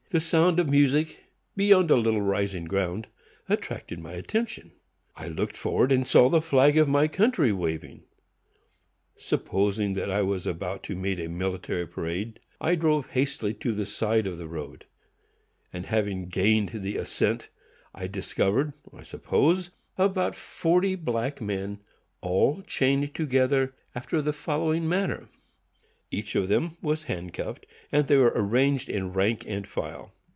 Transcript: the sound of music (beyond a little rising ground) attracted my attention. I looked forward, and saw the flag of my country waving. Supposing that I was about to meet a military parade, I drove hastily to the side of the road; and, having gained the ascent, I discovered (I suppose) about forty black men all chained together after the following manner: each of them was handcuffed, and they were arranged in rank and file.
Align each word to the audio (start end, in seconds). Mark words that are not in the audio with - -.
the 0.09 0.19
sound 0.19 0.59
of 0.59 0.69
music 0.69 1.23
(beyond 1.55 1.89
a 1.89 1.95
little 1.95 2.19
rising 2.19 2.65
ground) 2.65 3.07
attracted 3.47 3.97
my 3.97 4.11
attention. 4.11 4.69
I 5.15 5.29
looked 5.29 5.55
forward, 5.55 5.89
and 5.89 6.05
saw 6.05 6.27
the 6.27 6.41
flag 6.41 6.75
of 6.77 6.89
my 6.89 7.07
country 7.07 7.53
waving. 7.53 8.03
Supposing 9.15 9.93
that 9.93 10.11
I 10.11 10.21
was 10.21 10.45
about 10.45 10.83
to 10.83 10.97
meet 10.97 11.17
a 11.17 11.29
military 11.29 11.87
parade, 11.87 12.41
I 12.59 12.75
drove 12.75 13.11
hastily 13.11 13.53
to 13.61 13.71
the 13.71 13.85
side 13.85 14.27
of 14.27 14.37
the 14.37 14.49
road; 14.49 14.83
and, 15.71 15.85
having 15.85 16.27
gained 16.27 16.71
the 16.81 16.97
ascent, 16.97 17.47
I 17.95 18.07
discovered 18.07 18.73
(I 18.93 19.03
suppose) 19.03 19.69
about 19.97 20.35
forty 20.35 20.95
black 20.95 21.39
men 21.39 21.79
all 22.19 22.63
chained 22.67 23.15
together 23.15 23.73
after 23.95 24.21
the 24.21 24.33
following 24.33 24.89
manner: 24.89 25.29
each 26.13 26.35
of 26.35 26.49
them 26.49 26.75
was 26.81 27.05
handcuffed, 27.05 27.65
and 27.89 28.07
they 28.07 28.17
were 28.17 28.33
arranged 28.35 28.89
in 28.89 29.13
rank 29.13 29.45
and 29.47 29.65
file. 29.65 30.11